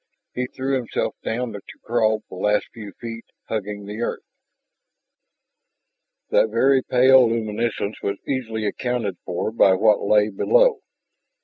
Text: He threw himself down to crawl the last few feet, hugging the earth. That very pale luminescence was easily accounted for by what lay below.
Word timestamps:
He 0.33 0.47
threw 0.47 0.73
himself 0.77 1.13
down 1.23 1.53
to 1.53 1.61
crawl 1.83 2.23
the 2.27 2.33
last 2.33 2.65
few 2.73 2.91
feet, 2.99 3.25
hugging 3.45 3.85
the 3.85 4.01
earth. 4.01 4.23
That 6.31 6.49
very 6.49 6.81
pale 6.81 7.29
luminescence 7.29 8.01
was 8.01 8.17
easily 8.27 8.65
accounted 8.65 9.17
for 9.25 9.51
by 9.51 9.73
what 9.75 10.01
lay 10.01 10.29
below. 10.29 10.79